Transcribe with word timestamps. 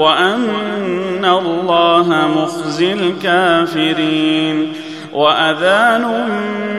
وأن 0.00 1.24
الله 1.24 2.28
مخزي 2.36 2.92
الكافرين 2.92 4.72
وأذان 5.12 6.02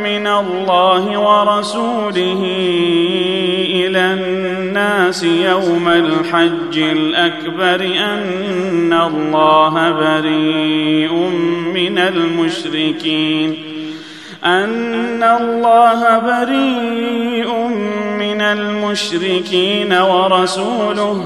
من 0.04 0.28
الله 0.28 1.20
ورسوله 1.20 2.44
إلى 3.70 4.00
الناس 4.00 5.24
يوم 5.24 5.88
الحج 5.88 6.78
الأكبر 6.78 7.86
أن 7.86 8.94
الله 8.94 9.92
بريء 9.92 11.14
من 11.74 11.98
المشركين 11.98 13.58
أن 14.46 15.24
الله 15.24 16.20
بريء 16.20 17.54
من 18.20 18.42
المشركين 18.42 19.94
ورسوله 19.94 21.26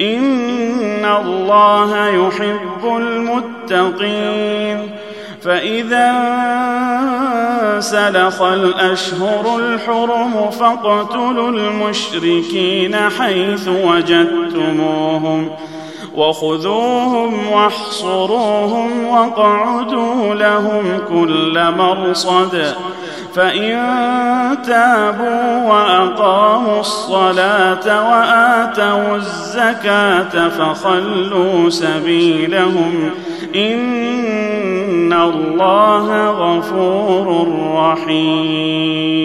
ان 0.00 1.04
الله 1.04 2.06
يحب 2.08 2.84
المتقين 2.96 4.90
فاذا 5.42 6.10
سلخ 7.80 8.42
الأشهر 8.42 9.58
الحرم 9.58 10.50
فاقتلوا 10.50 11.50
المشركين 11.50 12.96
حيث 12.96 13.68
وجدتموهم 13.68 15.50
وخذوهم 16.14 17.52
واحصروهم 17.52 19.06
واقعدوا 19.06 20.34
لهم 20.34 21.00
كل 21.08 21.64
مرصد 21.78 22.74
فإن 23.34 23.78
تابوا 24.66 25.62
وأقاموا 25.68 26.80
الصلاة 26.80 28.10
وآتوا 28.10 29.16
الزكاة 29.16 30.48
فخلوا 30.48 31.70
سبيلهم 31.70 33.10
إن 33.54 35.12
الله 35.12 36.30
غفور 36.30 37.48
رحيم 37.74 39.24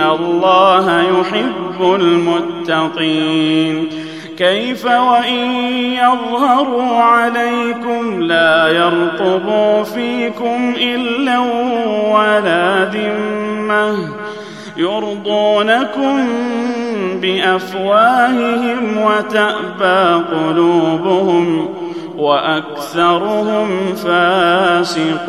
الله 0.00 1.00
يحب 1.00 1.94
المتقين 1.94 3.88
كيف 4.38 4.84
وإن 4.84 5.50
يظهروا 5.92 6.96
عليكم 6.96 8.22
لا 8.22 8.68
يرقبوا 8.68 9.82
فيكم 9.82 10.74
إلا 10.80 11.38
ولا 12.14 12.84
ذمة 12.84 13.96
يرضونكم 14.76 16.28
بافواههم 17.20 18.98
وتابى 18.98 20.24
قلوبهم 20.34 21.68
واكثرهم 22.16 23.94
فاسقون 23.94 25.28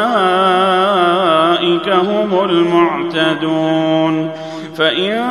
هم 1.89 2.49
المعتدون. 2.49 4.31
فإن 4.77 5.27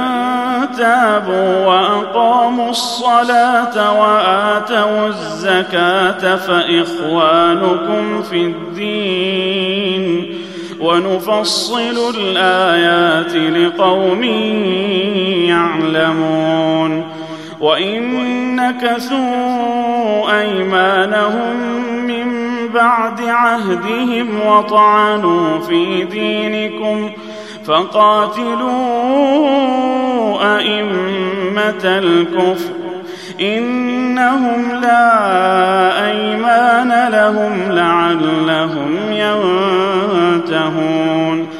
تابوا 0.78 1.66
وأقاموا 1.66 2.70
الصلاة 2.70 4.00
وآتوا 4.00 5.06
الزكاة 5.06 6.36
فإخوانكم 6.36 8.22
في 8.22 8.36
الدين. 8.36 10.34
ونفصل 10.80 12.14
الآيات 12.18 13.34
لقوم 13.34 14.24
يعلمون. 15.44 17.04
وإن 17.60 18.56
نكثوا 18.56 20.40
أيمانهم 20.40 21.56
من 21.56 21.99
بعد 22.74 23.20
عهدهم 23.22 24.28
وطعنوا 24.46 25.60
في 25.60 26.04
دينكم 26.04 27.10
فقاتلوا 27.66 28.70
أئمة 30.56 31.84
الكفر 31.84 32.72
إنهم 33.40 34.72
لا 34.82 36.06
أيمان 36.06 37.08
لهم 37.12 37.72
لعلهم 37.72 38.96
ينتهون 40.40 41.59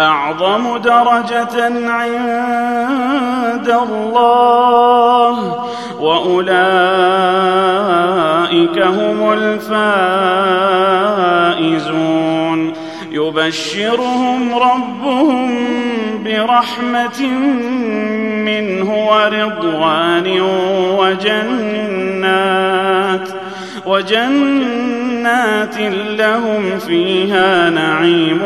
أعظم 0.00 0.76
درجة 0.76 1.88
عند 1.90 3.68
الله. 3.68 5.64
وأولئك 6.00 6.48
هم 8.78 9.32
الفائزون. 9.32 9.78
يبشرهم 13.10 14.54
ربهم 14.54 15.58
برحمة 16.24 17.22
منه 18.44 19.08
ورضوان 19.08 20.40
وجنات. 20.98 21.98
وجنات 23.86 25.78
لهم 26.18 26.78
فيها 26.78 27.70
نعيم 27.70 28.42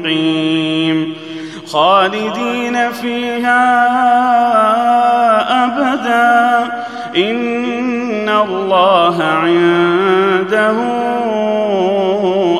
مقيم. 0.00 1.14
خالدين 1.66 2.92
فيها 2.92 3.64
أبدا. 5.64 6.72
إن 7.16 8.28
الله 8.28 9.22
عنده 9.22 10.74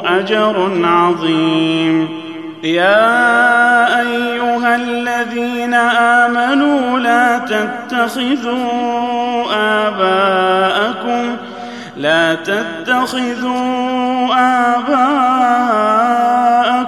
أجر 0.04 0.70
عظيم. 0.84 2.24
يا 2.64 4.00
أيها 4.00 4.76
الذين 4.76 5.74
آمنوا 5.74 6.98
لا 6.98 7.38
تتخذوا 7.38 9.44
آباءكم 9.54 11.36
لا 11.96 12.34
تتخذوا 12.34 14.34
آباءكم 14.34 16.33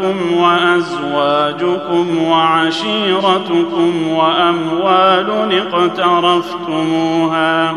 وإخوانكم 0.00 0.32
وأزواجكم 0.32 2.22
وعشيرتكم 2.22 4.08
وأموال 4.08 5.30
اقترفتموها 5.74 7.74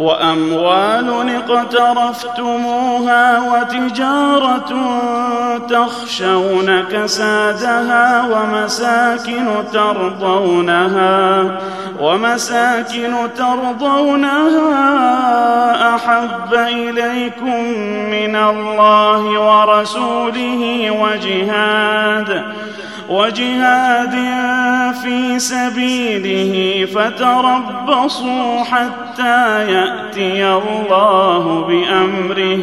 وأموال 0.00 1.30
اقترفتموها 1.36 3.40
وتجارة 3.40 4.72
تخشون 5.68 6.82
كسادها 6.82 8.24
ومساكن 8.32 9.46
ترضونها 9.72 11.44
ومساكن 12.00 13.14
ترضونها 13.36 14.74
أحب 15.94 16.54
إليكم 16.54 17.64
من 18.10 18.36
الله 18.36 19.40
ورسوله 19.40 20.90
وجهاد 20.90 22.44
وجهاد 23.10 24.14
في 25.02 25.38
سبيله 25.38 26.84
فتربصوا 26.86 28.62
حتى 28.64 29.72
يأتي 29.72 30.46
الله 30.46 31.64
بأمره. 31.68 32.58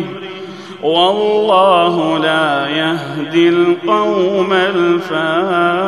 والله 0.81 2.17
لا 2.17 2.67
يهدي 2.67 3.49
القوم 3.49 4.53
الفاسقين. 4.53 5.87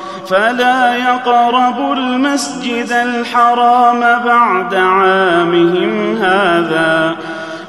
فلا 0.31 0.95
يقربوا 0.95 1.95
المسجد 1.95 2.91
الحرام 2.91 3.99
بعد 3.99 4.75
عامهم 4.75 6.15
هذا. 6.17 7.15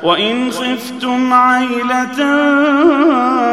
وإن 0.02 0.50
خفتم 0.50 1.32
عيلة 1.32 2.18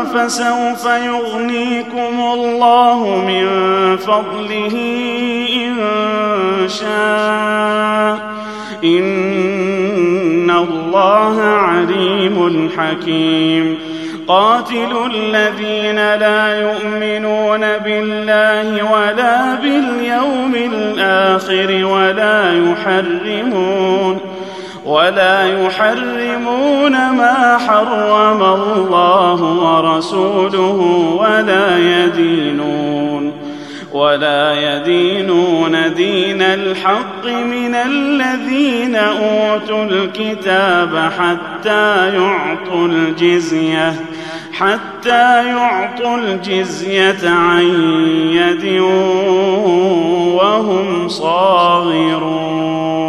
فسوف 0.03 0.85
يغنيكم 0.85 2.19
الله 2.33 3.23
من 3.27 3.47
فضله 3.97 4.75
إن 5.55 5.75
شاء. 6.67 8.17
إن 8.83 10.49
الله 10.49 11.41
عليم 11.41 12.69
حكيم. 12.77 13.98
قاتلوا 14.29 15.07
الذين 15.07 15.95
لا 15.95 16.61
يؤمنون 16.61 17.61
بالله 17.77 18.91
ولا 18.91 19.55
باليوم 19.55 20.55
الآخر 20.55 21.85
ولا 21.85 22.53
يحرمون 22.53 24.19
ولا 24.85 25.63
يحرمون 25.65 26.91
ما 26.91 27.57
حرم 27.67 28.43
الله 28.43 29.41
ورسوله 29.43 30.79
ولا 31.19 31.77
يدينون 31.77 33.48
ولا 33.93 34.53
يدينون 34.53 35.93
دين 35.93 36.41
الحق 36.41 37.25
من 37.25 37.75
الذين 37.75 38.95
أوتوا 38.95 39.83
الكتاب 39.83 41.11
حتى 41.19 42.15
يعطوا 42.15 42.87
الجزية 42.87 43.95
حتى 44.53 45.47
يعطوا 45.47 46.17
الجزية 46.17 47.29
عن 47.29 47.63
يد 48.31 48.81
وهم 50.37 51.07
صاغرون. 51.07 53.08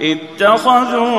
اتخذوا 0.00 1.10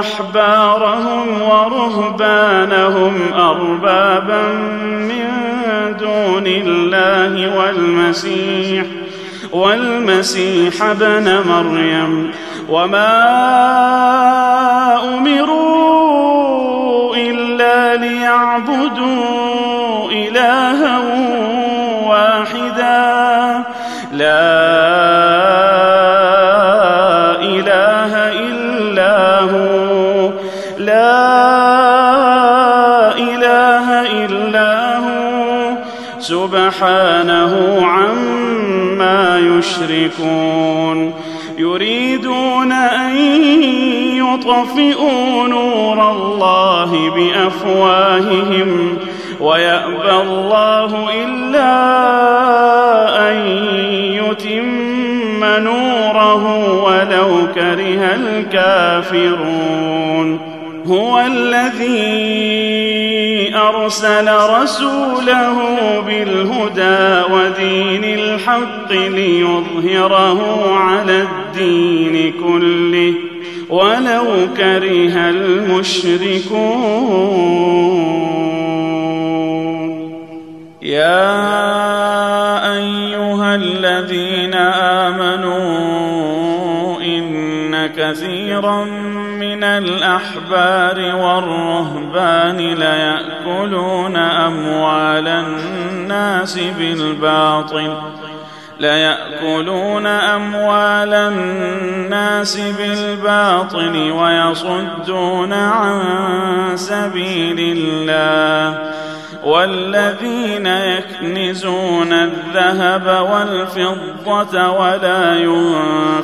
أحبارهم 0.00 1.42
ورهبانهم 1.42 3.14
أربابا 3.34 4.42
من 4.82 5.28
دون 6.00 6.46
الله 6.46 7.56
والمسيح 7.56 8.84
والمسيح 9.52 10.82
ابن 10.82 11.42
مريم. 11.48 12.30
وما 12.68 13.14
أمروا 15.14 17.16
إلا 17.16 17.96
ليعبدوا 17.96 20.10
إلها 20.10 20.98
واحدا. 22.06 23.33
يشركون 39.90 41.14
يريدون 41.58 42.72
أن 42.72 43.16
يطفئوا 44.16 45.48
نور 45.48 46.10
الله 46.10 47.10
بأفواههم 47.10 48.98
ويأبى 49.40 50.10
الله 50.10 51.08
إلا 51.24 51.74
أن 53.30 53.36
يتم 54.12 55.44
نوره 55.44 56.44
ولو 56.84 57.46
كره 57.54 58.14
الكافرون. 58.14 59.74
هو 60.86 61.20
الذي 61.20 62.63
أرسل 63.84 64.28
رسوله 64.62 65.56
بالهدى 66.00 67.32
ودين 67.34 68.04
الحق 68.04 68.92
ليظهره 68.92 70.40
على 70.76 71.22
الدين 71.22 72.32
كله. 72.32 73.14
ولو 73.70 74.48
كره 74.56 75.30
المشركون. 75.30 76.24
يا 80.82 81.44
أيها 82.76 83.54
الذين 83.54 84.54
آمنوا 85.04 85.74
إن 87.02 87.86
كثيرا 87.96 89.03
من 89.80 89.88
الأحبار 89.88 91.16
والرهبان 91.16 92.56
ليأكلون 92.56 94.16
أموال 94.16 95.28
الناس 95.28 96.58
بالباطل 96.58 97.96
ليأكلون 98.80 100.06
أموال 100.06 101.14
الناس 101.14 102.60
بالباطل 102.60 104.12
ويصدون 104.12 105.52
عن 105.52 106.02
سبيل 106.74 107.78
الله. 107.78 109.03
والذين 109.44 110.66
يكنزون 110.66 112.12
الذهب 112.12 113.26
والفضة 113.30 114.70
ولا 114.70 115.34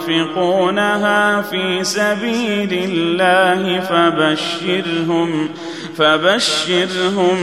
ينفقونها 0.08 1.42
في 1.42 1.84
سبيل 1.84 2.72
الله 2.72 3.80
فبشرهم 3.80 5.48
فبشرهم 5.96 7.36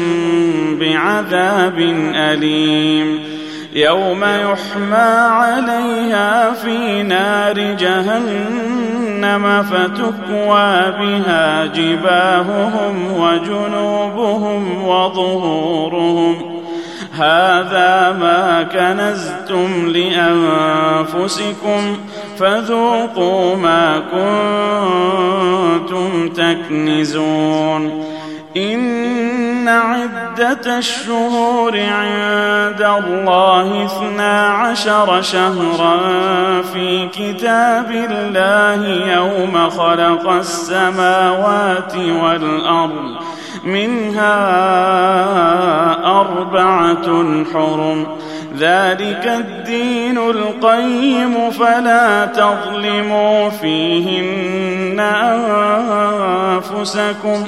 بعذاب 0.80 1.80
أليم. 2.16 3.38
يوم 3.74 4.24
يحمى 4.24 4.96
عليها 5.30 6.54
في 6.54 7.04
نار 7.04 7.60
جهنم 7.60 9.07
فتكوى 9.62 10.92
بها 11.00 11.66
جباههم 11.66 12.96
وجنوبهم 13.20 14.88
وظهورهم. 14.88 16.36
هذا 17.14 18.18
ما 18.20 18.64
كنزتم 18.64 19.88
لأنفسكم 19.88 21.82
فذوقوا 22.40 23.56
ما 23.56 24.04
كنتم 25.82 26.30
تكنزون. 26.30 28.04
إن 28.58 29.68
عدة 29.68 30.78
الشهور 30.78 31.80
عند 31.80 32.82
الله 32.82 33.86
اثنا 33.86 34.48
عشر 34.48 35.22
شهرا. 35.22 35.98
في 36.78 37.08
كتاب 37.08 37.92
الله 37.92 38.88
يوم 39.14 39.70
خلق 39.70 40.30
السماوات 40.30 41.96
والأرض 41.96 43.16
منها 43.64 44.36
أربعة 46.22 47.44
حرم. 47.54 48.08
ذلك 48.58 49.28
الدين 49.28 50.18
القيم 50.18 51.52
فلا 51.52 52.26
تظلموا 52.26 53.50
فيهن 53.50 55.00
أنفسكم 56.60 57.46
ۖ. 57.46 57.48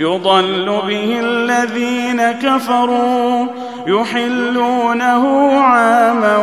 يضل 0.00 0.66
به 0.86 1.20
الذين 1.20 2.32
كفروا 2.32 3.46
يحلونه 3.86 5.52
عاما 5.60 6.36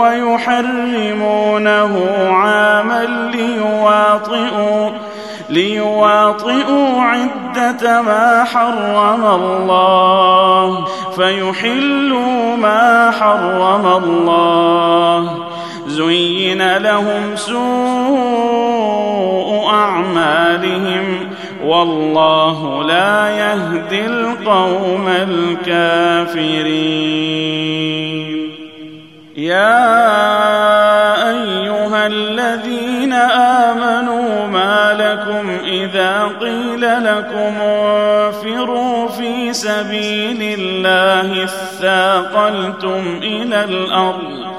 ويحرمونه 0.00 1.94
عاما 2.30 3.04
ليواطئوا 3.32 4.90
ليواطئوا 5.50 7.02
عدة 7.02 8.02
ما 8.02 8.44
حرم 8.44 9.24
الله 9.24 10.84
فيحلوا 11.16 12.56
ما 12.56 13.10
حرم 13.10 13.86
الله. 14.04 15.44
زين 15.86 16.76
لهم 16.76 17.36
سوء 17.36 18.88
أعمالهم 19.70 21.37
والله 21.64 22.84
لا 22.84 23.28
يهدي 23.28 24.06
القوم 24.06 25.08
الكافرين. 25.08 26.88
يا 29.36 29.98
أيها 31.30 32.06
الذين 32.06 33.12
آمنوا 33.12 34.46
ما 34.46 34.92
لكم 34.98 35.50
إذا 35.64 36.30
قيل 36.40 36.80
لكم 36.80 37.54
انفروا 37.62 39.08
في 39.08 39.52
سبيل 39.52 40.58
الله 40.58 41.44
اثاقلتم 41.44 43.20
إلى 43.22 43.64
الأرض 43.64 44.58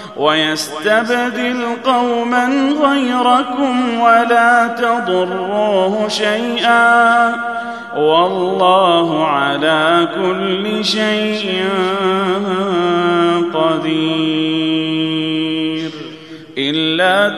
ويستبدل 0.17 1.63
قوما 1.85 2.73
غيركم 2.83 3.99
ولا 3.99 4.67
تضروه 4.67 6.07
شيئا 6.07 7.35
والله 7.95 9.27
على 9.27 10.07
كل 10.15 10.85
شيء 10.85 11.69
قدير 13.53 15.01
إلا 16.57 17.37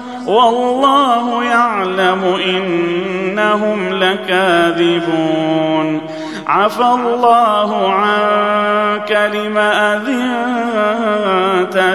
والله 0.25 1.43
يعلم 1.43 2.23
إنهم 2.45 3.93
لكاذبون. 3.93 6.01
عفى 6.47 6.83
الله 6.83 7.93
عنك 7.93 9.29
لم 9.33 9.57
أذنت 9.57 10.37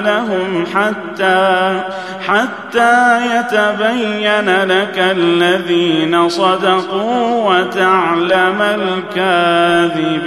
لهم 0.05 0.67
حتى 0.75 1.81
حتى 2.27 3.21
يتبين 3.37 4.65
لك 4.65 4.99
الذين 4.99 6.29
صدقوا 6.29 7.51
وتعلم 7.51 8.63
الكاذبين. 8.63 10.27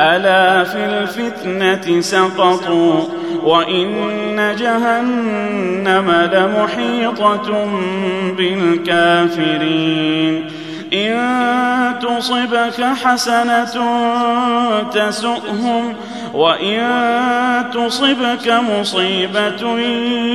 ألا 0.00 0.64
في 0.64 0.84
الفتنة 0.84 2.00
سقطوا 2.00 3.00
وإن 3.44 4.56
جهنم 4.58 6.10
لمحيطة 6.32 7.68
بالكافرين 8.38 9.80
إن 10.92 11.98
تصبك 12.02 12.84
حسنة 13.04 13.64
تسؤهم 14.92 15.94
وإن 16.34 16.80
تصبك 17.74 18.48
مصيبة 18.48 19.78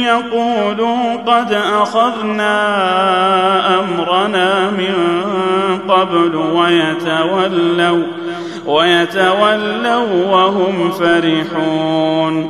يقولوا 0.06 1.16
قد 1.16 1.54
أخذنا 1.54 2.56
أمرنا 3.80 4.70
من 4.70 4.96
قبل 5.88 6.36
ويتولوا 6.36 8.04
ويتولوا 8.66 10.26
وهم 10.32 10.92
فرحون. 10.92 12.50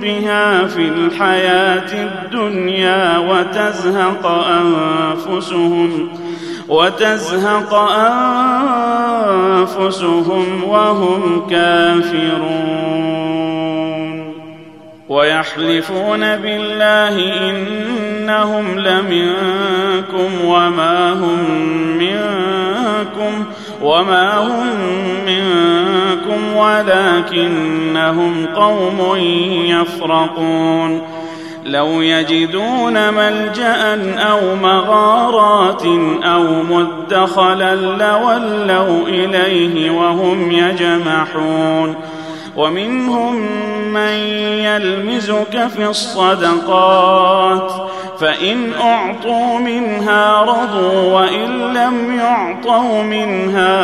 بها 0.00 0.66
في 0.66 0.88
الحياة 0.88 2.08
الدنيا 2.08 3.18
وتزهق 3.18 4.26
أنفسهم 4.26 6.08
وتزهق 6.68 7.74
أنفسهم 9.68 10.64
وهم 10.64 11.46
كافرون. 11.50 12.98
ويحلفون 15.08 16.36
بالله 16.36 17.14
إنهم 17.50 18.78
لمنكم 18.78 20.44
وما 20.44 21.12
هم 21.12 21.38
منكم 21.98 23.44
وما 23.82 24.38
هم 24.38 24.76
منكم. 25.26 25.97
ولكنهم 26.60 28.46
قوم 28.46 29.16
يفرقون. 29.66 31.02
لو 31.64 32.02
يجدون 32.02 33.14
ملجأ 33.14 34.14
أو 34.30 34.56
مغارات 34.56 35.82
أو 36.24 36.62
مدخلا 36.62 37.74
لولوا 37.74 39.08
إليه 39.08 39.90
وهم 39.90 40.52
يجمحون. 40.52 41.94
ومنهم 42.56 43.34
من 43.92 44.12
يلمزك 44.64 45.68
في 45.76 45.86
الصدقات. 45.86 47.72
فإن 48.20 48.72
أعطوا 48.80 49.58
منها 49.58 50.42
رضوا 50.42 51.12
وإن 51.12 51.72
لم 51.74 52.18
يعطوا 52.18 53.02
منها 53.02 53.78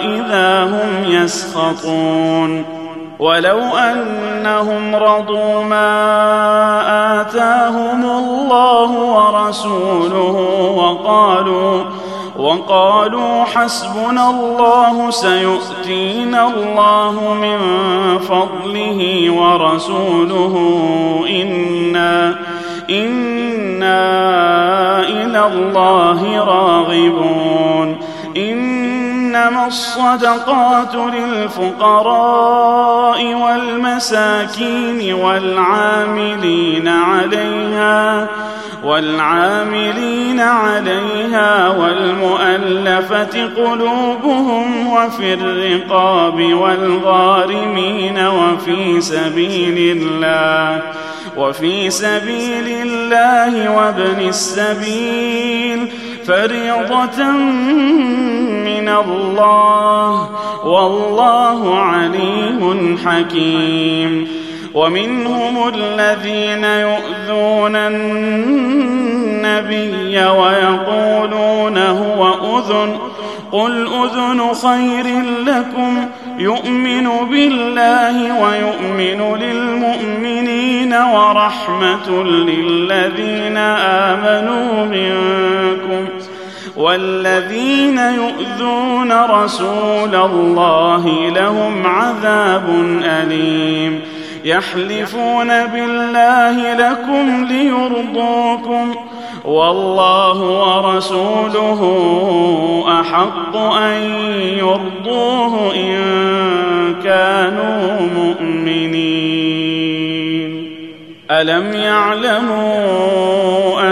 إذا 0.00 0.64
هم 0.64 1.04
يسخطون. 1.04 2.78
ولو 3.18 3.58
أنهم 3.58 4.94
رضوا 4.94 5.62
ما 5.64 7.20
آتاهم 7.20 8.04
الله 8.04 8.90
ورسوله 8.90 10.36
وقالوا 10.76 11.84
وقالوا 12.38 13.44
حسبنا 13.44 14.30
الله 14.30 15.10
سيؤتينا 15.10 16.48
الله 16.48 17.34
من 17.34 17.58
فضله 18.18 19.30
ورسوله 19.30 20.54
إنا 21.30 22.38
أنا 22.90 23.98
إلى 25.00 25.46
الله 25.46 26.38
راغبون 26.44 27.98
انما 28.36 29.66
الصدقات 29.66 30.94
للفقراء 31.14 32.54
والمساكين 33.34 35.14
والعاملين 35.14 36.88
عليها 36.88 38.28
والعاملين 38.84 40.40
عليها 40.40 41.68
والمؤلفة 41.68 43.50
قلوبهم 43.56 44.88
وفي 44.88 45.34
الرقاب 45.34 46.52
والغارمين 46.54 48.18
وفي 48.26 49.00
سبيل 49.00 49.96
الله 49.96 50.82
وفي 51.38 51.90
سبيل 51.90 52.68
الله 52.68 53.76
وابن 53.76 54.28
السبيل 54.28 55.88
فريضة 56.26 57.30
من 58.64 58.88
الله 58.88 60.30
والله 60.64 61.78
عليم 61.78 62.98
حكيم 63.06 64.28
ومنهم 64.74 65.68
الذين 65.74 66.64
يؤذون 66.64 67.76
النبي 67.76 69.04
ويقولون 70.24 71.78
هو 71.78 72.34
أذن 72.58 72.98
قل 73.52 73.86
أذن 73.86 74.52
خير 74.54 75.22
لكم 75.46 76.08
يؤمن 76.38 77.08
بالله 77.30 78.42
ويؤمن 78.42 79.36
للمؤمنين 79.36 80.94
ورحمة 80.94 82.22
للذين 82.22 83.56
آمنوا 84.06 84.84
منكم 84.84 86.08
والذين 86.76 87.98
يؤذون 87.98 89.12
رسول 89.12 90.14
الله 90.14 91.30
لهم 91.34 91.86
عذاب 91.86 92.64
أليم 93.04 94.00
يحلفون 94.44 95.48
بالله 95.66 96.74
لكم 96.74 97.44
ليرضوكم 97.44 98.94
والله 99.48 100.38
ورسوله 100.40 101.80
أحق 103.00 103.56
أن 103.56 104.02
يرضوه 104.58 105.74
إن 105.74 105.98
كانوا 107.04 108.00
مؤمنين. 108.16 109.38
ألم 111.30 111.72
يعلموا 111.72 113.08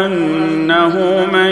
أنه 0.06 1.26
من 1.32 1.50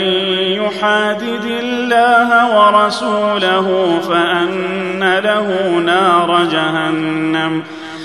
يحادد 0.63 1.45
الله 1.63 2.29
ورسوله 2.59 3.99
فأن 4.09 5.19
له 5.25 5.79
نار 5.87 6.45
جهنم 6.45 7.63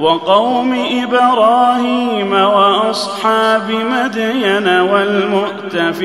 وقوم 0.00 0.74
إبراهيم 1.02 2.32
وأصحاب 2.32 3.70
مدين 3.70 4.68
والمؤتفكات 4.68 6.00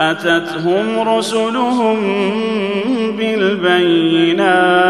أتتهم 0.00 1.08
رسلهم 1.08 1.98
بالبينات 3.18 4.82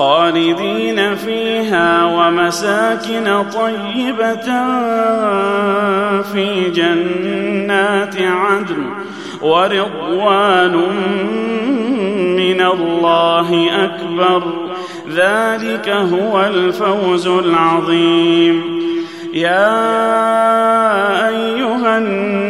خالدين 0.00 1.14
فيها 1.16 2.04
ومساكن 2.04 3.44
طيبة 3.54 4.48
في 6.22 6.70
جنات 6.70 8.16
عدن 8.16 8.84
ورضوان 9.42 10.76
من 12.36 12.60
الله 12.60 13.68
أكبر. 13.84 14.42
ذلك 15.14 15.88
هو 15.88 16.40
الفوز 16.40 17.26
العظيم. 17.26 18.80
يا 19.34 19.68
أيها 21.28 21.98
النبي 21.98 22.49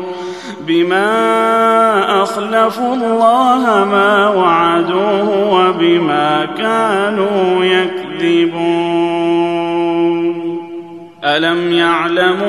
بما 0.67 2.23
أخلفوا 2.23 2.95
الله 2.95 3.85
ما 3.91 4.29
وعدوه 4.29 5.53
وبما 5.53 6.45
كانوا 6.57 7.65
يكذبون. 7.65 9.41
ألم 11.23 11.73
يعلموا 11.73 12.41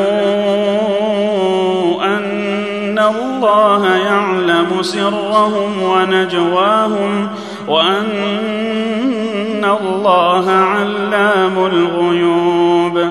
أن 2.04 2.98
الله 2.98 3.96
يعلم 3.96 4.82
سرهم 4.82 5.82
ونجواهم 5.82 7.28
وأن 7.68 9.64
الله 9.64 10.50
علام 10.50 11.66
الغيوب 11.66 13.10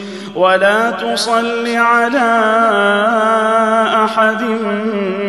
ولا 0.35 0.91
تصل 0.91 1.75
على 1.75 2.31
أحد 4.05 4.43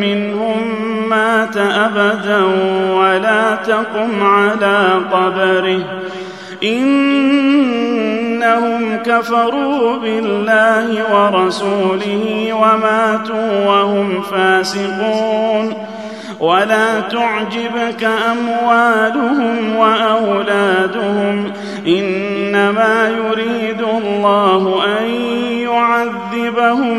منهم 0.01 0.83
مات 1.09 1.57
أبدا 1.57 2.43
ولا 2.95 3.55
تقم 3.55 4.23
على 4.23 4.89
قبره. 5.13 5.85
إنهم 6.63 7.43
كفروا 8.97 9.97
بالله 9.97 11.15
ورسوله 11.15 12.53
وماتوا 12.53 13.67
وهم 13.67 14.23
فاسقون. 14.23 15.92
ولا 16.43 17.01
تعجبك 17.01 18.05
أموالهم 18.05 19.77
وأولادهم 19.77 21.53
إنما 21.87 23.09
يريد 23.09 23.83
الله 23.83 24.85
أن 24.99 25.11
يعذبهم 25.61 26.99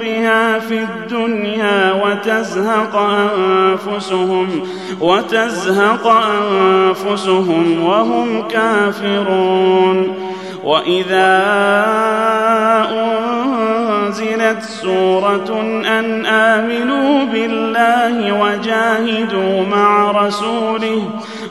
بها 0.00 0.58
في 0.58 0.82
الدنيا 0.82 1.92
وتزهق 2.04 2.96
أنفسهم 2.96 4.68
وتزهق 5.00 6.06
أنفسهم 6.06 7.84
وهم 7.84 8.48
كافرون 8.48 10.27
واذا 10.68 11.44
انزلت 12.90 14.62
سوره 14.62 15.60
ان 15.98 16.26
امنوا 16.26 17.24
بالله 17.24 18.32
وجاهدوا 18.40 19.64
مع 19.70 20.10
رسوله 20.10 21.02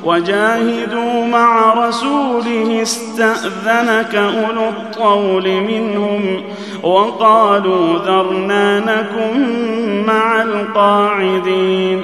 وجاهدوا 0.03 1.26
مع 1.26 1.74
رسوله 1.88 2.82
استاذنك 2.82 4.15
اولو 4.15 4.70
الطول 4.70 5.61
منهم 5.61 6.43
وقالوا 6.84 7.97
ذرنا 7.99 8.80
نكن 8.80 10.05
مع 10.07 10.41
القاعدين 10.41 12.03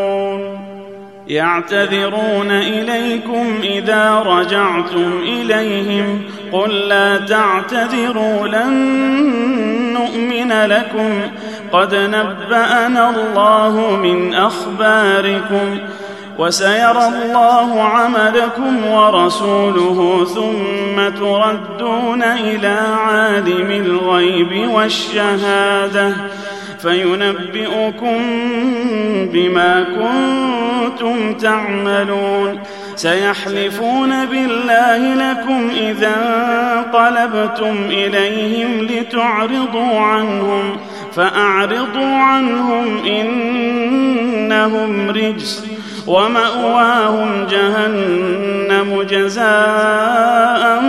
يعتذرون 1.31 2.51
إليكم 2.51 3.59
إذا 3.63 4.23
رجعتم 4.25 5.19
إليهم 5.23 6.21
قل 6.51 6.69
لا 6.69 7.17
تعتذروا 7.17 8.47
لن 8.47 8.73
نؤمن 9.93 10.51
لكم 10.51 11.21
قد 11.71 11.95
نبأنا 11.95 13.09
الله 13.09 13.95
من 13.95 14.33
أخباركم 14.33 15.77
وسيرى 16.39 17.07
الله 17.07 17.81
عملكم 17.81 18.85
ورسوله 18.87 20.25
ثم 20.25 21.09
تردون 21.19 22.23
إلى 22.23 22.79
عالم 22.97 23.71
الغيب 23.71 24.69
والشهادة 24.69 26.13
فينبئكم 26.81 28.17
بما 29.33 29.83
كنتم 29.83 31.33
تعملون. 31.33 32.59
سيحلفون 32.95 34.25
بالله 34.25 35.15
لكم 35.15 35.69
إذا 35.79 36.15
انقلبتم 36.77 37.75
إليهم 37.89 38.81
لتعرضوا 38.81 39.99
عنهم 39.99 40.77
فأعرضوا 41.15 42.15
عنهم 42.15 43.05
إنهم 43.05 45.09
رجس 45.09 45.65
ومأواهم 46.07 47.47
جهنم 47.51 49.01
جزاء 49.09 50.81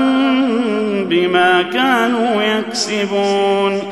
بما 1.08 1.62
كانوا 1.62 2.42
يكسبون. 2.42 3.91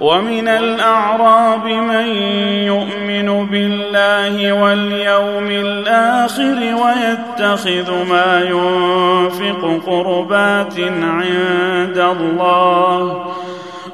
ومن 0.00 0.48
الأعراب 0.48 1.64
من 1.64 2.06
يؤمن 2.66 3.46
بالله 3.46 4.52
واليوم 4.52 5.50
الآخر 5.50 6.58
ويتخذ 6.58 7.92
ما 8.10 8.40
ينفق 8.40 9.80
قربات 9.86 10.80
عند 11.02 11.98
الله 11.98 13.24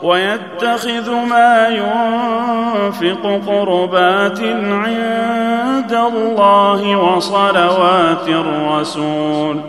ويتخذ 0.03 1.11
ما 1.11 1.69
ينفق 1.69 3.41
قربات 3.47 4.41
عند 4.71 5.93
الله 5.93 6.97
وصلوات 6.97 8.29
الرسول 8.29 9.61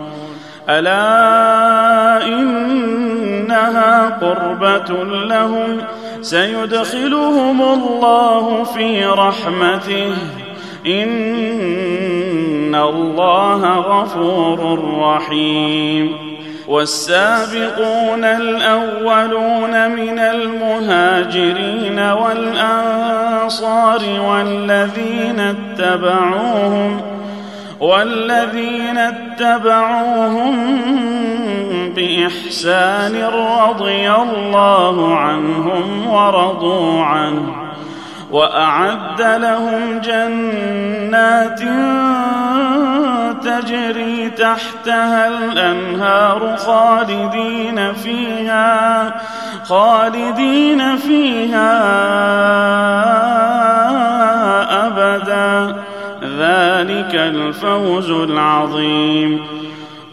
ألا 0.68 2.26
إنها 2.26 4.18
قربة 4.20 5.04
لهم 5.04 5.78
سيدخلهم 6.30 7.62
الله 7.62 8.64
في 8.64 9.04
رحمته. 9.04 10.12
إن 10.86 12.74
الله 12.74 13.74
غفور 13.74 14.84
رحيم. 15.00 16.36
والسابقون 16.68 18.24
الأولون 18.24 19.90
من 19.90 20.18
المهاجرين 20.18 21.98
والأنصار 21.98 24.00
والذين 24.20 25.40
اتبعوهم 25.40 27.00
والذين 27.80 28.98
اتبعوهم 28.98 30.56
بإحسان 31.96 33.24
رضي 33.24 34.12
الله 34.12 35.16
عنهم 35.16 36.06
ورضوا 36.06 37.02
عنه 37.02 37.54
وأعد 38.30 39.22
لهم 39.22 39.98
جنات 39.98 41.60
تجري 43.44 44.30
تحتها 44.30 45.28
الأنهار 45.28 46.56
خالدين 46.56 47.92
فيها 47.92 49.14
خالدين 49.64 50.96
فيها 50.96 51.72
أبدا. 54.86 55.76
ذلك 56.22 57.14
الفوز 57.14 58.10
العظيم. 58.10 59.40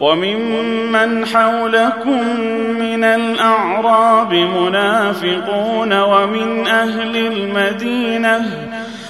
وممن 0.00 1.26
حولكم 1.26 2.40
من 2.78 3.04
الأعراب 3.04 4.34
منافقون 4.34 6.00
ومن 6.00 6.66
أهل 6.66 7.16
المدينة 7.16 8.68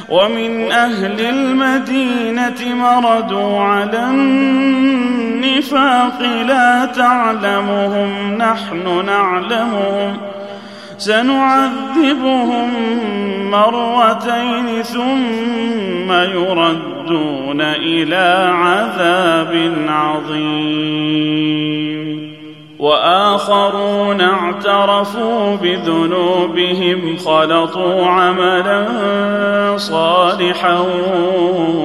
ومن 0.09 0.73
أهل 0.73 1.21
المدينة 1.21 2.75
مردوا 2.75 3.61
على 3.61 4.05
النفاق 5.55 6.23
لا 6.23 6.85
تعلمهم 6.85 8.35
نحن 8.39 9.05
نعلمهم. 9.07 10.17
سنعذبهم 10.99 12.71
مرتين 13.51 14.83
ثم 14.83 16.13
يردون 16.13 17.61
إلى 17.61 18.53
عذاب 18.55 19.73
عظيم. 19.89 21.55
وآخرون 22.79 24.21
اعترفوا 24.21 25.57
بذنوبهم 25.57 27.17
خلطوا 27.17 28.07
عملا 28.07 28.87
صالحا 29.77 30.79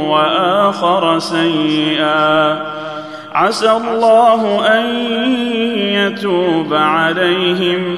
وآخر 0.08 1.20
سيئا. 1.20 2.58
عسى 3.34 3.72
الله 3.72 4.68
أن 4.80 4.86
يتوب 5.80 6.74
عليهم. 6.74 7.98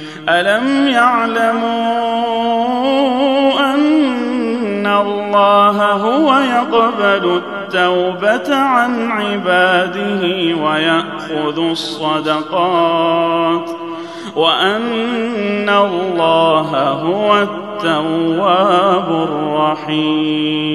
ألم 0.29 0.87
يعلموا 0.87 1.61
أن 3.73 4.87
الله 4.87 5.91
هو 5.91 6.39
يقبل 6.39 7.41
التوبة 7.41 8.55
عن 8.55 9.11
عباده 9.11 10.21
ويأخذ 10.63 11.59
الصدقات 11.69 13.01
وأن 14.35 15.69
الله 15.69 16.89
هو 16.89 17.41
التواب 17.41 19.07
الرحيم 19.09 20.71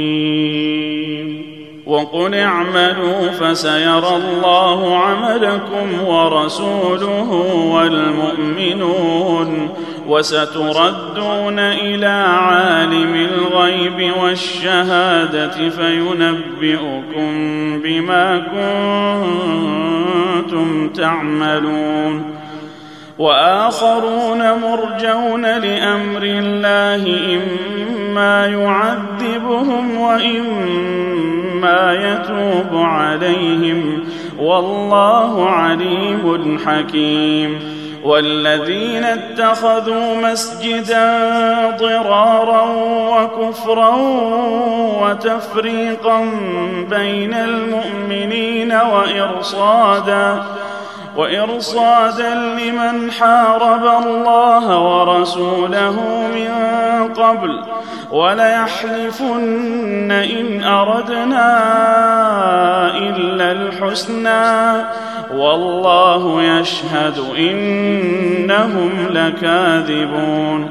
وقل 1.87 2.35
اعملوا 2.35 3.31
فسيرى 3.31 4.17
الله 4.17 4.99
عملكم 4.99 6.05
ورسوله 6.05 7.33
والمؤمنون 7.73 9.69
وستردون 10.09 11.59
إلى 11.59 12.07
عالم 12.29 13.15
الغيب 13.15 14.13
والشهادة 14.23 15.69
فينبئكم 15.69 17.31
بما 17.83 18.39
كنتم 20.43 20.89
تعملون 20.89 22.37
وآخرون 23.19 24.53
مرجون 24.53 25.43
لأمر 25.43 26.23
الله 26.23 27.37
إما 27.37 28.47
يعذبهم 28.47 30.01
وإما 30.01 31.93
يتوب 31.93 32.79
عليهم. 32.83 34.05
والله 34.39 35.51
عليم 35.51 36.59
حكيم. 36.67 37.77
والذين 38.05 39.05
اتخذوا 39.05 40.17
مسجدا 40.17 41.21
ضرارا 41.81 42.65
وكفرا 43.11 43.97
وتفريقا 45.03 46.21
بين 46.91 47.35
المؤمنين 47.35 48.73
وإرصادا 48.73 50.43
وإرصادا 51.17 52.35
لمن 52.35 53.11
حارب 53.11 54.07
الله 54.07 54.79
ورسوله 54.79 56.01
من 56.35 56.51
قبل 57.15 57.63
وليحلفن 58.11 60.11
إن 60.11 60.65
أردنا 60.65 61.49
إلا 62.99 63.53
الحسنى 63.53 64.85
والله 65.35 66.43
يشهد 66.43 67.19
إنهم 67.39 68.91
لكاذبون 69.11 70.71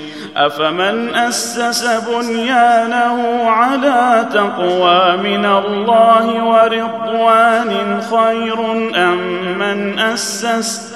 أفمن 0.37 1.15
أسس 1.15 1.85
بنيانه 1.85 3.49
على 3.49 4.25
تقوى 4.33 5.17
من 5.17 5.45
الله 5.45 6.43
ورضوان 6.43 8.01
خير 8.11 8.71
أم 8.95 9.19
من 9.59 9.99
اسس 9.99 10.93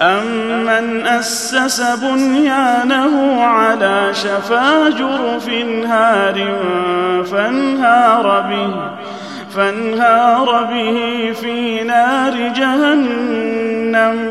أمن 0.00 1.06
أسس 1.06 1.80
بنيانه 1.80 3.44
على 3.44 4.10
شفا 4.12 4.88
جرف 4.88 5.48
نهار 5.48 6.56
فانهار 7.24 8.40
به 8.40 8.74
فانهار 9.56 10.64
به 10.64 11.32
في 11.32 11.84
نار 11.84 12.48
جهنم 12.48 14.30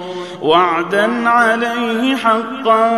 وعدا 0.41 1.29
عليه 1.29 2.15
حقا 2.15 2.89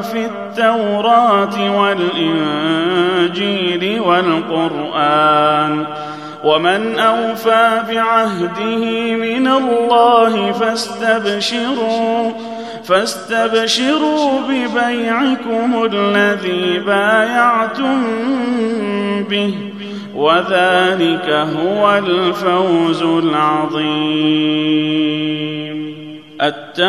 في 0.00 0.26
التوراة 0.26 1.80
والإنجيل 1.80 4.00
والقرآن. 4.00 5.86
ومن 6.44 6.98
أوفى 6.98 7.82
بعهده 7.88 9.16
من 9.16 9.48
الله 9.48 10.52
فاستبشروا 10.52 12.32
فاستبشروا 12.84 14.40
ببيعكم 14.48 15.88
الذي 15.92 16.78
بايعتم 16.86 18.02
به 19.30 19.54
وذلك 20.14 21.30
هو 21.30 21.98
الفوز 21.98 23.02
العظيم. 23.02 24.42
التائبون 26.42 26.82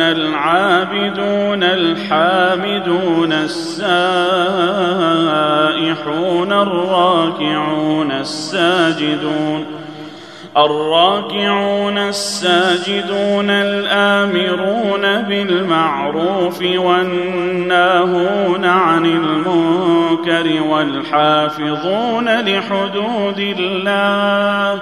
العابدون 0.00 1.62
الحامدون 1.62 3.32
السائحون 3.32 4.08
الراكعون 6.52 8.12
الساجدون. 8.12 9.66
الراكعون 10.56 11.98
الساجدون 11.98 13.50
الآمرون 13.50 15.22
بالمعروف 15.22 16.62
والناهون 16.62 18.64
عن 18.64 19.06
المنكر 19.06 20.62
والحافظون 20.62 22.40
لحدود 22.40 23.38
الله. 23.38 24.80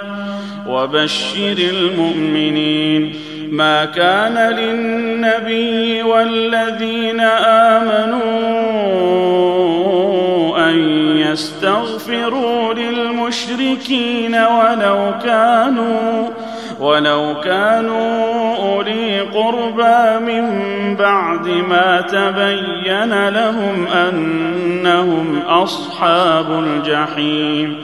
وبشر 0.68 1.56
المؤمنين. 1.58 3.16
ما 3.50 3.84
كان 3.84 4.56
للنبي 4.56 6.02
والذين 6.02 7.20
آمنوا 7.20 8.46
أن 10.70 10.78
يستغفروا 11.18 12.74
للمشركين 13.66 14.34
ولو 14.34 15.14
كانوا 15.24 16.28
ولو 16.80 17.34
كانوا 17.44 18.56
أولي 18.56 19.20
قربى 19.20 20.24
من 20.26 20.46
بعد 20.96 21.48
ما 21.48 22.00
تبين 22.00 23.28
لهم 23.28 23.86
أنهم 23.86 25.42
أصحاب 25.48 26.50
الجحيم. 26.50 27.76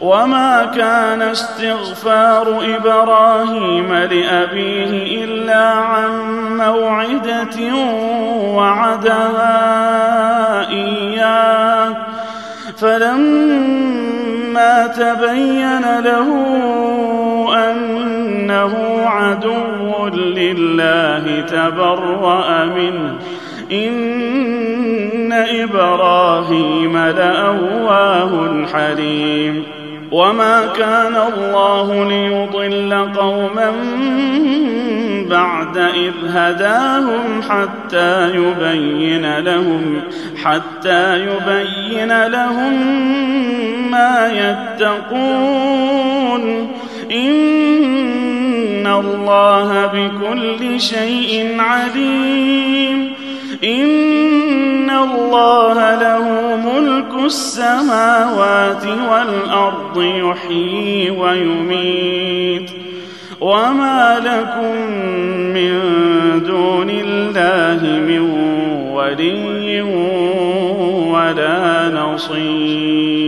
وما 0.00 0.64
كان 0.76 1.22
استغفار 1.22 2.76
إبراهيم 2.76 3.94
لأبيه 3.94 5.24
إلا 5.24 5.64
عن 5.64 6.10
موعدة 6.56 7.74
وعدها 8.54 9.58
إياه. 10.70 11.96
فلما 12.78 14.15
تبين 14.86 16.00
له 16.00 16.28
أنه 17.70 18.74
عدو 19.06 20.08
لله 20.08 21.40
تبرأ 21.40 22.64
منه. 22.64 23.14
إن 23.72 25.32
إبراهيم 25.32 26.96
لأواه 26.96 28.64
حليم. 28.72 29.62
وما 30.12 30.66
كان 30.78 31.16
الله 31.34 32.04
ليضل 32.08 33.08
قوما 33.16 33.72
بعد 35.30 35.78
إذ 35.78 36.12
هداهم 36.28 37.42
حتى 37.42 38.30
يبين 38.30 39.38
لهم 39.38 40.00
حتى 40.44 41.20
يبين 41.20 42.26
لهم 42.26 42.74
ما 43.90 44.56
يتقون. 44.78 45.66
إن 47.12 48.86
الله 48.86 49.86
بكل 49.86 50.80
شيء 50.80 51.56
عليم. 51.58 53.12
إن 53.64 54.90
الله 54.90 55.94
له 55.94 56.56
ملك 56.56 57.24
السماوات 57.24 58.86
والأرض 58.86 60.02
يحيي 60.02 61.10
ويميت. 61.10 62.70
وما 63.40 64.18
لكم 64.24 64.76
من 65.54 65.80
دون 66.46 66.90
الله 66.90 67.82
من 67.98 68.20
ولي 68.92 69.82
ولا 71.12 71.88
نصير 71.88 73.26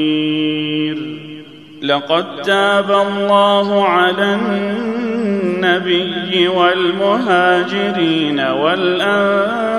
لقد 1.83 2.43
تاب 2.43 2.91
الله 2.91 3.89
على 3.89 4.35
النبي 4.35 6.49
والمهاجرين 6.49 8.41
والأنصار 8.41 9.79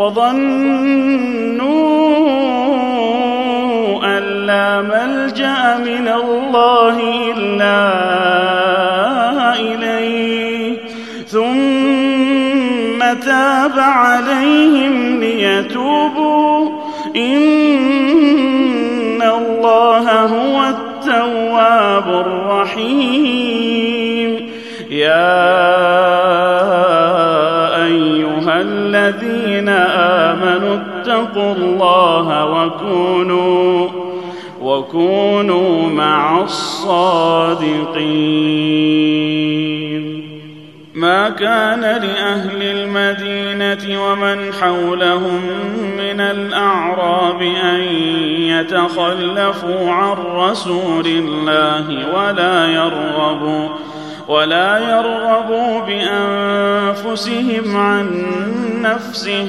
وظنوا 0.00 0.58
أن 4.04 4.22
لا 4.46 4.80
ملجأ 4.80 5.78
من 5.78 6.08
الله 6.08 6.96
إلا 7.36 7.80
إليه. 9.60 10.76
ثم 11.26 12.98
تاب 13.26 13.78
عليهم 13.78 15.20
ليتوبوا. 15.20 16.68
إن 17.16 17.62
الله 19.22 20.20
هو 20.20 20.62
التواب 20.68 22.08
الرحيم. 22.26 23.60
يا 24.90 25.59
اتقوا 31.40 31.52
الله 31.52 32.44
وكونوا 32.44 33.88
وكونوا 34.62 35.88
مع 35.88 36.42
الصادقين. 36.42 37.80
ما 40.94 41.28
كان 41.30 41.80
لأهل 41.80 42.62
المدينة 42.62 44.02
ومن 44.04 44.52
حولهم 44.52 45.40
من 45.96 46.20
الأعراب 46.20 47.42
أن 47.42 47.80
يتخلفوا 48.40 49.90
عن 49.90 50.16
رسول 50.34 51.06
الله 51.06 52.16
ولا 52.16 52.66
يرغبوا 52.66 53.68
ولا 54.28 54.78
يرغبوا 54.78 55.80
بأنفسهم 55.80 57.76
عن 57.76 58.26
نفسه. 58.82 59.48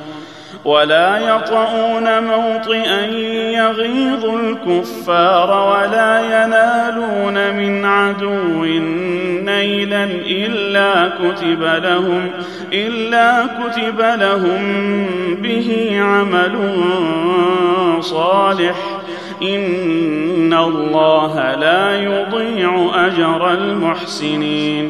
ولا 0.65 1.17
يطؤون 1.17 2.23
موطئا 2.23 3.05
يغيظ 3.51 4.25
الكفار 4.25 5.49
ولا 5.49 6.19
ينالون 6.19 7.55
من 7.55 7.85
عدو 7.85 8.65
نيلا 9.45 10.03
إلا 10.25 11.09
كتب 11.09 11.63
لهم 11.63 12.29
إلا 12.73 13.45
كتب 13.45 14.01
لهم 14.01 15.05
به 15.41 15.99
عمل 16.01 16.71
صالح. 17.99 18.75
إن 19.41 20.53
الله 20.53 21.55
لا 21.55 22.01
يضيع 22.01 22.91
أجر 23.07 23.53
المحسنين. 23.53 24.89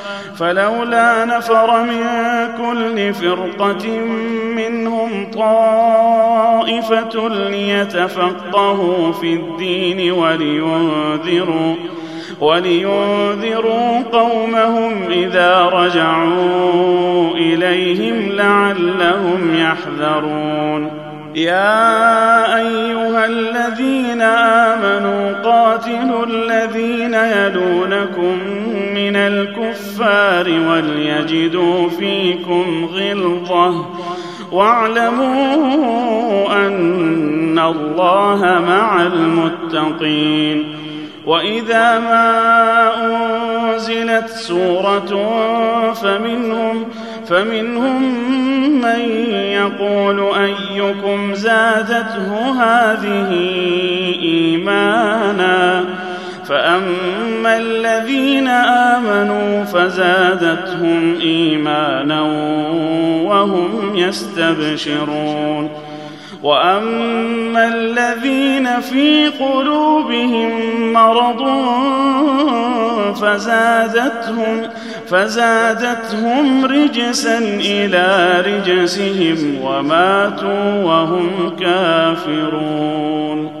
فلولا 0.41 1.25
نفر 1.25 1.83
من 1.83 2.03
كل 2.57 3.13
فرقة 3.13 3.89
منهم 4.55 5.31
طائفة 5.31 7.29
ليتفقهوا 7.29 9.11
في 9.11 9.33
الدين 9.33 10.11
ولينذروا 10.11 11.75
ولينذروا 12.39 14.03
قومهم 14.11 15.11
إذا 15.11 15.61
رجعوا 15.61 17.31
إليهم 17.35 18.31
لعلهم 18.31 19.55
يحذرون. 19.55 20.91
يا 21.35 22.57
أيها 22.57 23.25
الذين 23.25 24.21
آمنوا 24.21 25.33
قاتلوا 25.33 26.25
الذين 26.25 27.13
يلونكم 27.13 28.37
من 28.93 29.15
الكفار 29.15 30.49
وليجدوا 30.49 31.89
فيكم 31.89 32.89
غلظة. 32.93 33.85
واعلموا 34.51 35.87
أن 36.67 37.59
الله 37.59 38.61
مع 38.67 39.01
المتقين. 39.01 40.81
وإذا 41.25 41.99
ما 41.99 42.31
أنزلت 43.05 44.29
سورة 44.29 45.11
فمنهم 45.93 46.85
فمنهم 47.27 48.01
من 48.81 48.99
يقول 49.31 50.19
أيكم 50.35 51.33
زادته 51.33 52.51
هذه 52.63 53.29
إيمانا؟ 54.23 55.85
فأما 56.51 57.57
الذين 57.57 58.47
آمنوا 58.47 59.63
فزادتهم 59.63 61.19
إيمانا 61.21 62.21
وهم 63.25 63.95
يستبشرون. 63.95 65.69
وأما 66.43 67.67
الذين 67.67 68.81
في 68.81 69.27
قلوبهم 69.27 70.51
مرض 70.93 71.41
فزادتهم 73.21 74.61
فزادتهم 75.07 76.65
رجسا 76.65 77.37
إلى 77.59 78.35
رجسهم 78.45 79.57
وماتوا 79.63 80.83
وهم 80.83 81.55
كافرون. 81.59 83.60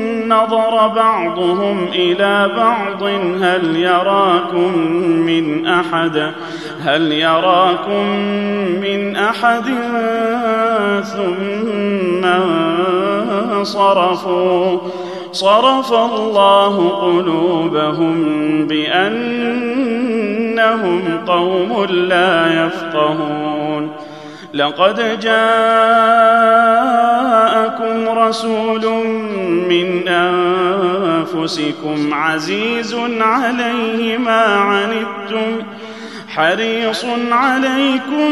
نظر 0.31 0.87
بعضهم 0.87 1.87
إلى 1.93 2.49
بعض 2.57 3.03
هل 3.41 3.75
يراكم 3.75 4.77
من 5.25 5.67
أحد؟ 5.67 6.31
هل 6.83 7.11
يراكم 7.11 8.05
من 8.81 9.15
أحد؟ 9.15 9.65
ثم 11.03 12.23
صرفوا 13.63 14.77
صرف 15.31 15.93
الله 15.93 16.89
قلوبهم 16.89 18.15
بأنهم 18.67 20.01
قوم 21.27 21.85
لا 21.89 22.65
يفقهون. 22.65 23.89
لقد 24.53 25.19
جاءكم 25.19 25.39
رسول 28.19 28.85
من 29.69 30.07
أنفسكم 30.07 32.13
عزيز 32.13 32.95
عليه 33.19 34.17
ما 34.17 34.45
عنتم 34.45 35.61
حريص 36.27 37.05
عليكم 37.31 38.29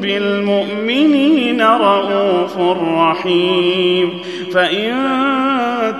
بالمؤمنين 0.00 1.62
رءوف 1.62 2.58
رحيم. 2.98 4.22
فإن 4.54 4.94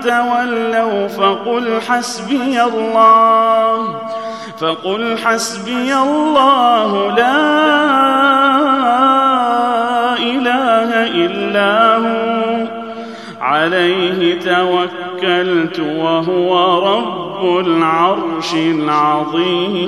تولوا 0.03 1.07
فقل 1.07 1.81
حسبي 1.87 2.63
الله. 2.63 4.01
فقل 4.59 5.17
حسبي 5.17 5.95
الله 5.95 7.15
لا 7.15 7.57
إله 10.19 11.07
إلا 11.25 11.97
هو. 11.97 12.67
عليه 13.41 14.39
توكلت 14.39 15.79
وهو 15.79 16.79
رب 16.97 17.67
العرش 17.67 18.53
العظيم. 18.53 19.87